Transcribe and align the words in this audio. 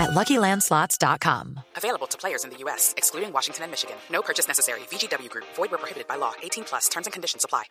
at 0.00 0.10
LuckyLandSlots.com. 0.10 1.60
Available 1.76 2.06
to 2.08 2.18
players 2.18 2.44
in 2.44 2.50
the 2.50 2.58
U.S., 2.64 2.94
excluding 2.96 3.32
Washington 3.32 3.64
and 3.64 3.70
Michigan. 3.70 3.96
No 4.10 4.22
purchase 4.22 4.48
necessary. 4.48 4.80
VGW 4.90 5.28
Group. 5.28 5.46
Void 5.56 5.70
where 5.70 5.78
prohibited 5.78 6.08
by 6.08 6.16
law. 6.16 6.32
18 6.42 6.64
plus. 6.64 6.88
Terms 6.88 7.06
and 7.06 7.12
conditions 7.12 7.44
apply. 7.44 7.64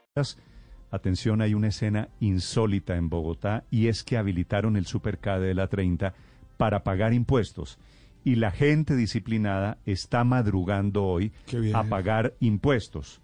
Atención, 0.92 1.42
hay 1.42 1.54
una 1.54 1.68
escena 1.68 2.10
insólita 2.20 2.96
en 2.96 3.10
Bogotá 3.10 3.64
y 3.70 3.90
es 3.90 4.04
que 4.04 4.18
habilitaron 4.18 4.76
el 4.76 4.88
Supercade 4.88 5.46
de 5.46 5.54
la 5.54 5.68
30 5.68 6.16
para 6.58 6.84
pagar 6.84 7.14
impuestos. 7.14 7.78
Y 8.24 8.36
la 8.36 8.52
gente 8.52 8.96
disciplinada 8.96 9.78
está 9.86 10.24
madrugando 10.24 11.06
hoy 11.06 11.32
a 11.74 11.84
pagar 11.84 12.34
impuestos. 12.40 13.22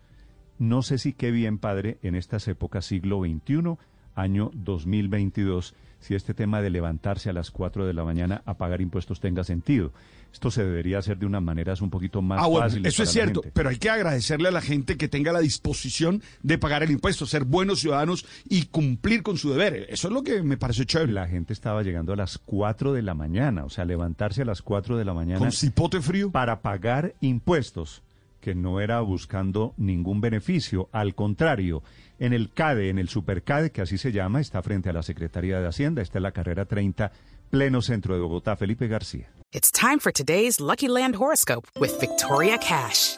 No 0.59 0.83
sé 0.83 0.99
si 0.99 1.13
qué 1.13 1.31
bien, 1.31 1.58
padre, 1.58 1.97
en 2.02 2.16
estas 2.16 2.47
épocas, 2.47 2.85
siglo 2.85 3.22
XXI, 3.22 3.77
año 4.15 4.51
2022, 4.53 5.73
si 5.99 6.15
este 6.15 6.33
tema 6.33 6.61
de 6.61 6.69
levantarse 6.69 7.29
a 7.29 7.33
las 7.33 7.51
4 7.51 7.85
de 7.85 7.93
la 7.93 8.03
mañana 8.03 8.41
a 8.45 8.55
pagar 8.55 8.81
impuestos 8.81 9.19
tenga 9.19 9.43
sentido. 9.43 9.91
Esto 10.31 10.51
se 10.51 10.65
debería 10.65 10.97
hacer 10.97 11.17
de 11.17 11.25
unas 11.25 11.41
maneras 11.41 11.79
un 11.81 11.89
poquito 11.89 12.21
más 12.21 12.41
Ah, 12.43 12.47
bueno, 12.47 12.65
fáciles 12.65 12.93
eso 12.93 13.03
es 13.03 13.09
la 13.09 13.13
cierto, 13.13 13.41
gente. 13.41 13.53
pero 13.55 13.69
hay 13.69 13.77
que 13.77 13.89
agradecerle 13.89 14.49
a 14.49 14.51
la 14.51 14.59
gente 14.61 14.97
que 14.97 15.07
tenga 15.07 15.31
la 15.31 15.39
disposición 15.39 16.21
de 16.43 16.57
pagar 16.57 16.83
el 16.83 16.91
impuesto, 16.91 17.25
ser 17.25 17.45
buenos 17.45 17.79
ciudadanos 17.79 18.25
y 18.49 18.65
cumplir 18.65 19.23
con 19.23 19.38
su 19.38 19.49
deber. 19.51 19.88
Eso 19.89 20.09
es 20.09 20.13
lo 20.13 20.23
que 20.23 20.44
me 20.44 20.57
parece 20.57 20.85
chévere. 20.85 21.13
La 21.13 21.27
gente 21.29 21.53
estaba 21.53 21.83
llegando 21.83 22.11
a 22.11 22.17
las 22.17 22.38
4 22.38 22.91
de 22.91 23.02
la 23.02 23.13
mañana, 23.13 23.63
o 23.63 23.69
sea, 23.69 23.85
levantarse 23.85 24.41
a 24.41 24.45
las 24.45 24.61
4 24.61 24.97
de 24.97 25.05
la 25.05 25.13
mañana 25.13 25.39
Con 25.39 25.53
cipote 25.53 26.02
frío. 26.02 26.29
para 26.31 26.59
pagar 26.59 27.16
impuestos, 27.22 28.02
que 28.45 28.53
no 28.53 28.79
era 28.79 29.01
buscando 29.01 29.73
ningún 29.75 30.21
beneficio, 30.21 30.88
al 30.91 31.15
contrario, 31.15 31.81
en 32.19 32.31
el 32.31 32.51
CADE, 32.53 32.89
en 32.89 32.99
el 32.99 33.09
Supercade, 33.09 33.71
que 33.71 33.81
así 33.81 33.97
se 33.97 34.11
llama, 34.11 34.39
está 34.39 34.61
frente 34.61 34.91
a 34.91 34.93
la 34.93 35.01
Secretaría 35.01 35.59
de 35.59 35.67
Hacienda, 35.67 36.03
está 36.03 36.19
en 36.19 36.23
la 36.23 36.31
carrera 36.31 36.66
30, 36.66 37.11
pleno 37.49 37.81
centro 37.81 38.13
de 38.13 38.21
Bogotá, 38.21 38.55
Felipe 38.55 38.88
García. 38.88 39.31
It's 39.51 39.71
time 39.71 39.97
for 39.99 40.11
today's 40.11 40.59
Lucky 40.59 40.88
Land 40.88 41.16
horoscope 41.16 41.67
with 41.79 41.99
Victoria 41.99 42.59
Cash. 42.59 43.17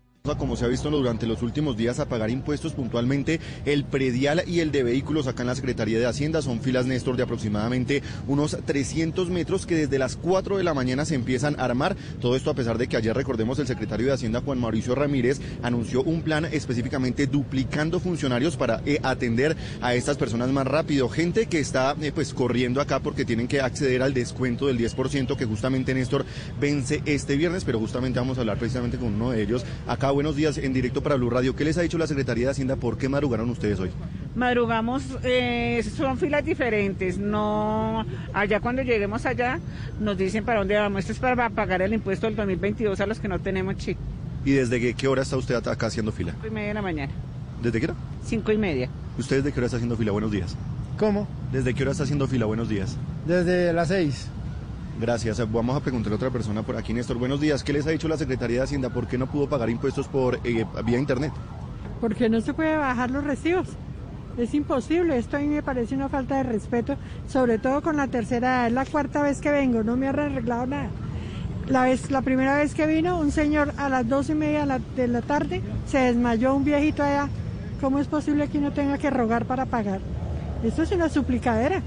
como 0.37 0.55
se 0.55 0.65
ha 0.65 0.67
visto 0.67 0.91
durante 0.91 1.25
los 1.25 1.41
últimos 1.41 1.75
días, 1.75 1.99
a 1.99 2.07
pagar 2.07 2.29
impuestos 2.29 2.73
puntualmente. 2.73 3.39
El 3.65 3.85
predial 3.85 4.43
y 4.45 4.59
el 4.59 4.71
de 4.71 4.83
vehículos 4.83 5.25
acá 5.25 5.41
en 5.41 5.47
la 5.47 5.55
Secretaría 5.55 5.97
de 5.97 6.05
Hacienda 6.05 6.43
son 6.43 6.61
filas, 6.61 6.85
Néstor, 6.85 7.17
de 7.17 7.23
aproximadamente 7.23 8.03
unos 8.27 8.55
300 8.63 9.31
metros 9.31 9.65
que 9.65 9.75
desde 9.75 9.97
las 9.97 10.17
4 10.17 10.57
de 10.57 10.63
la 10.63 10.75
mañana 10.75 11.05
se 11.05 11.15
empiezan 11.15 11.59
a 11.59 11.65
armar. 11.65 11.95
Todo 12.19 12.35
esto 12.35 12.51
a 12.51 12.53
pesar 12.53 12.77
de 12.77 12.87
que 12.87 12.97
ayer, 12.97 13.15
recordemos, 13.15 13.57
el 13.57 13.65
secretario 13.65 14.05
de 14.05 14.13
Hacienda, 14.13 14.41
Juan 14.41 14.59
Mauricio 14.59 14.93
Ramírez, 14.93 15.41
anunció 15.63 16.03
un 16.03 16.21
plan 16.21 16.45
específicamente 16.45 17.25
duplicando 17.25 17.99
funcionarios 17.99 18.57
para 18.57 18.83
eh, 18.85 18.99
atender 19.01 19.57
a 19.81 19.95
estas 19.95 20.17
personas 20.17 20.49
más 20.49 20.67
rápido. 20.67 21.09
Gente 21.09 21.47
que 21.47 21.59
está 21.59 21.95
eh, 21.99 22.11
pues 22.13 22.35
corriendo 22.35 22.79
acá 22.79 22.99
porque 22.99 23.25
tienen 23.25 23.47
que 23.47 23.59
acceder 23.59 24.03
al 24.03 24.13
descuento 24.13 24.67
del 24.67 24.77
10% 24.77 25.35
que 25.35 25.45
justamente 25.45 25.95
Néstor 25.95 26.25
vence 26.59 27.01
este 27.05 27.35
viernes, 27.37 27.65
pero 27.65 27.79
justamente 27.79 28.19
vamos 28.19 28.37
a 28.37 28.41
hablar 28.41 28.59
precisamente 28.59 28.99
con 28.99 29.15
uno 29.15 29.31
de 29.31 29.41
ellos. 29.41 29.65
Acá, 29.87 30.10
buenos 30.11 30.35
días 30.35 30.57
en 30.57 30.73
directo 30.73 31.01
para 31.01 31.15
Blue 31.15 31.29
Radio. 31.29 31.55
¿Qué 31.55 31.63
les 31.65 31.77
ha 31.77 31.81
dicho 31.81 31.97
la 31.97 32.07
Secretaría 32.07 32.45
de 32.45 32.51
Hacienda? 32.51 32.75
¿Por 32.75 32.97
qué 32.97 33.09
madrugaron 33.09 33.49
ustedes 33.49 33.79
hoy? 33.79 33.89
Madrugamos, 34.35 35.03
eh, 35.23 35.83
son 35.97 36.17
filas 36.17 36.45
diferentes, 36.45 37.17
no, 37.17 38.05
allá 38.33 38.61
cuando 38.61 38.81
lleguemos 38.81 39.25
allá 39.25 39.59
nos 39.99 40.17
dicen 40.17 40.45
para 40.45 40.59
dónde 40.59 40.75
vamos, 40.77 40.99
esto 40.99 41.11
es 41.11 41.19
para 41.19 41.49
pagar 41.49 41.81
el 41.81 41.93
impuesto 41.93 42.27
del 42.27 42.37
2022 42.37 42.99
a 43.01 43.05
los 43.07 43.19
que 43.19 43.27
no 43.27 43.39
tenemos 43.39 43.75
chip, 43.75 43.97
¿Y 44.45 44.51
desde 44.51 44.79
qué, 44.79 44.93
qué 44.93 45.07
hora 45.09 45.21
está 45.23 45.35
usted 45.35 45.55
acá 45.55 45.87
haciendo 45.87 46.13
fila? 46.13 46.31
cinco 46.31 46.47
y 46.47 46.51
media 46.51 46.67
de 46.69 46.73
la 46.75 46.81
mañana, 46.81 47.11
¿Desde 47.61 47.79
qué 47.79 47.85
hora? 47.87 47.95
cinco 48.25 48.51
y 48.53 48.57
media. 48.57 48.89
¿Usted 49.17 49.37
desde 49.37 49.51
qué 49.51 49.59
hora 49.59 49.65
está 49.65 49.77
haciendo 49.77 49.97
fila? 49.97 50.11
Buenos 50.13 50.31
días. 50.31 50.55
¿Cómo? 50.97 51.27
¿Desde 51.51 51.73
qué 51.73 51.83
hora 51.83 51.91
está 51.91 52.03
haciendo 52.05 52.27
fila? 52.27 52.45
Buenos 52.45 52.69
días. 52.69 52.95
Desde 53.27 53.73
las 53.73 53.89
seis. 53.89 54.27
Gracias. 54.99 55.39
Vamos 55.51 55.75
a 55.75 55.79
preguntarle 55.79 56.15
a 56.15 56.17
otra 56.17 56.29
persona 56.29 56.63
por 56.63 56.77
aquí, 56.77 56.93
Néstor. 56.93 57.17
Buenos 57.17 57.39
días. 57.39 57.63
¿Qué 57.63 57.73
les 57.73 57.87
ha 57.87 57.91
dicho 57.91 58.07
la 58.07 58.17
Secretaría 58.17 58.57
de 58.57 58.63
Hacienda? 58.63 58.89
¿Por 58.89 59.07
qué 59.07 59.17
no 59.17 59.27
pudo 59.27 59.49
pagar 59.49 59.69
impuestos 59.69 60.07
por 60.07 60.39
eh, 60.43 60.65
vía 60.85 60.99
internet? 60.99 61.31
porque 62.01 62.27
no 62.29 62.41
se 62.41 62.53
puede 62.53 62.75
bajar 62.75 63.11
los 63.11 63.23
recibos. 63.23 63.67
Es 64.37 64.53
imposible, 64.53 65.17
esto 65.17 65.37
a 65.37 65.39
mí 65.39 65.47
me 65.47 65.61
parece 65.61 65.93
una 65.93 66.09
falta 66.09 66.37
de 66.37 66.43
respeto, 66.43 66.97
sobre 67.27 67.59
todo 67.59 67.81
con 67.81 67.95
la 67.95 68.07
tercera 68.07 68.47
edad. 68.47 68.67
Es 68.67 68.73
la 68.73 68.85
cuarta 68.85 69.21
vez 69.21 69.39
que 69.39 69.51
vengo, 69.51 69.83
no 69.83 69.95
me 69.95 70.07
han 70.07 70.19
arreglado 70.19 70.65
nada. 70.65 70.89
La, 71.67 71.83
vez, 71.83 72.09
la 72.09 72.21
primera 72.21 72.57
vez 72.57 72.73
que 72.73 72.87
vino, 72.87 73.19
un 73.19 73.31
señor 73.31 73.73
a 73.77 73.87
las 73.87 74.07
dos 74.09 74.29
y 74.29 74.35
media 74.35 74.61
de 74.61 74.65
la, 74.65 74.79
de 74.79 75.07
la 75.07 75.21
tarde 75.21 75.61
se 75.85 75.99
desmayó 75.99 76.55
un 76.55 76.65
viejito 76.65 77.03
allá. 77.03 77.29
¿Cómo 77.79 77.99
es 77.99 78.07
posible 78.07 78.47
que 78.47 78.57
uno 78.57 78.71
tenga 78.71 78.97
que 78.97 79.09
rogar 79.09 79.45
para 79.45 79.65
pagar? 79.65 79.99
Esto 80.63 80.83
es 80.83 80.91
una 80.91 81.07
suplicadera. 81.07 81.81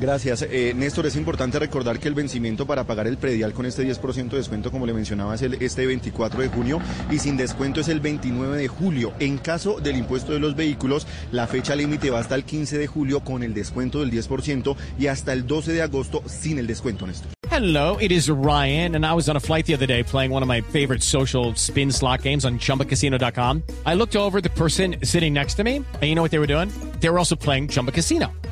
Gracias. 0.00 0.42
Eh, 0.42 0.72
Néstor, 0.74 1.06
es 1.06 1.16
importante 1.16 1.58
recordar 1.58 2.00
que 2.00 2.08
el 2.08 2.14
vencimiento 2.14 2.66
para 2.66 2.84
pagar 2.84 3.06
el 3.06 3.16
predial 3.16 3.52
con 3.52 3.66
este 3.66 3.84
10% 3.86 4.30
de 4.30 4.38
descuento, 4.38 4.70
como 4.70 4.86
le 4.86 4.92
mencionaba, 4.92 5.34
es 5.34 5.42
el, 5.42 5.54
este 5.54 5.86
24 5.86 6.40
de 6.40 6.48
junio 6.48 6.80
y 7.10 7.18
sin 7.18 7.36
descuento 7.36 7.80
es 7.80 7.88
el 7.88 8.00
29 8.00 8.56
de 8.58 8.68
julio. 8.68 9.12
En 9.20 9.38
caso 9.38 9.78
del 9.80 9.96
impuesto 9.96 10.32
de 10.32 10.40
los 10.40 10.56
vehículos, 10.56 11.06
la 11.32 11.46
fecha 11.46 11.76
límite 11.76 12.10
va 12.10 12.18
hasta 12.18 12.34
el 12.34 12.44
15 12.44 12.78
de 12.78 12.86
julio 12.86 13.20
con 13.20 13.42
el 13.42 13.54
descuento 13.54 14.00
del 14.00 14.10
10% 14.10 14.76
y 14.98 15.06
hasta 15.06 15.32
el 15.32 15.46
12 15.46 15.72
de 15.72 15.82
agosto 15.82 16.22
sin 16.26 16.58
el 16.58 16.66
descuento, 16.66 17.06
Néstor. 17.06 17.28
Hello, 17.50 17.96
it 17.98 18.10
is 18.10 18.28
Ryan, 18.28 18.96
and 18.96 19.06
I 19.06 19.14
was 19.14 19.28
on 19.28 19.36
a 19.36 19.40
flight 19.40 19.64
the 19.64 19.74
other 19.74 19.86
day 19.86 20.02
playing 20.02 20.32
one 20.32 20.42
of 20.42 20.48
my 20.48 20.60
favorite 20.72 21.04
social 21.04 21.54
spin 21.54 21.92
slot 21.92 22.22
games 22.22 22.44
on 22.44 22.58
chumbacasino.com. 22.58 23.62
I 23.86 23.94
looked 23.94 24.16
over 24.16 24.40
the 24.40 24.50
person 24.50 24.96
sitting 25.04 25.32
next 25.32 25.54
to 25.58 25.62
me, 25.62 25.76
and 25.76 26.02
you 26.02 26.16
know 26.16 26.22
what 26.22 26.32
they 26.32 26.40
were 26.40 26.48
doing? 26.48 26.70
They 26.98 27.08
were 27.10 27.18
also 27.18 27.36
playing 27.36 27.68
Chumba 27.68 27.92
Casino. 27.92 28.32